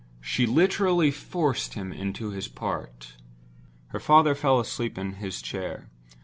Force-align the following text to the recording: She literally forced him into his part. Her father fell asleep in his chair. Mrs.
She 0.19 0.47
literally 0.47 1.11
forced 1.11 1.75
him 1.75 1.93
into 1.93 2.31
his 2.31 2.47
part. 2.47 3.17
Her 3.89 3.99
father 3.99 4.33
fell 4.33 4.59
asleep 4.59 4.97
in 4.97 5.13
his 5.17 5.43
chair. 5.43 5.91
Mrs. 6.11 6.17